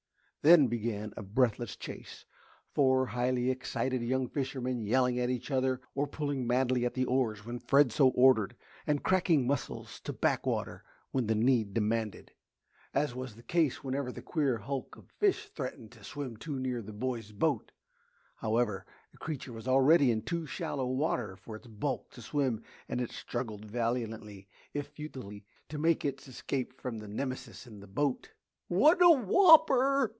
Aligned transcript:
Then 0.43 0.65
began 0.65 1.13
a 1.15 1.21
breathless 1.21 1.75
chase. 1.75 2.25
Four 2.73 3.05
highly 3.05 3.51
excited 3.51 4.01
young 4.01 4.27
fishermen 4.27 4.81
yelling 4.81 5.19
at 5.19 5.29
each 5.29 5.51
other, 5.51 5.81
or 5.93 6.07
pulling 6.07 6.47
madly 6.47 6.83
at 6.83 6.95
the 6.95 7.05
oars 7.05 7.45
when 7.45 7.59
Fred 7.59 7.91
so 7.91 8.07
ordered, 8.09 8.55
and 8.87 9.03
cracking 9.03 9.45
muscles 9.45 9.99
to 9.99 10.11
back 10.11 10.47
water 10.47 10.83
when 11.11 11.27
the 11.27 11.35
need 11.35 11.75
demanded 11.75 12.31
as 12.91 13.13
was 13.13 13.35
the 13.35 13.43
case 13.43 13.83
whenever 13.83 14.11
the 14.11 14.23
queer 14.23 14.57
hulk 14.57 14.95
of 14.95 15.03
a 15.03 15.07
fish 15.19 15.47
threatened 15.49 15.91
to 15.91 16.03
swim 16.03 16.35
too 16.35 16.57
near 16.57 16.81
the 16.81 16.91
boys' 16.91 17.31
boat. 17.31 17.71
However, 18.37 18.87
the 19.11 19.19
creature 19.19 19.53
was 19.53 19.67
already 19.67 20.09
in 20.09 20.23
too 20.23 20.47
shallow 20.47 20.87
water 20.87 21.35
for 21.35 21.55
its 21.55 21.67
bulk 21.67 22.09
to 22.13 22.21
swim 22.23 22.63
and 22.89 22.99
it 22.99 23.11
struggled 23.11 23.65
valiantly, 23.65 24.47
if 24.73 24.87
futilely, 24.87 25.45
to 25.69 25.77
make 25.77 26.03
its 26.03 26.27
escape 26.27 26.81
from 26.81 26.97
the 26.97 27.07
Nemesis 27.07 27.67
in 27.67 27.79
the 27.79 27.85
boat. 27.85 28.31
"What 28.69 28.99
a 29.03 29.09
whopper!" 29.11 30.07